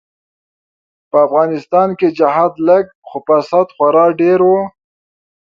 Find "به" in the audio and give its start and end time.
1.09-1.17